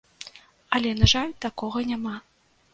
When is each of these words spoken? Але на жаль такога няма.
Але 0.77 0.95
на 1.03 1.11
жаль 1.13 1.37
такога 1.47 1.87
няма. 1.93 2.15